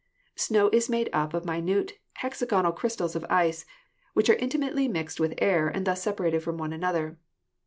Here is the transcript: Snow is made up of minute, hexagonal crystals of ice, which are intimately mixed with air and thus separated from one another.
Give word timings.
Snow 0.35 0.69
is 0.73 0.89
made 0.89 1.11
up 1.13 1.35
of 1.35 1.45
minute, 1.45 1.99
hexagonal 2.13 2.71
crystals 2.71 3.15
of 3.15 3.23
ice, 3.29 3.65
which 4.15 4.31
are 4.31 4.35
intimately 4.41 4.87
mixed 4.87 5.19
with 5.19 5.35
air 5.37 5.67
and 5.67 5.85
thus 5.85 6.01
separated 6.01 6.41
from 6.41 6.57
one 6.57 6.73
another. 6.73 7.19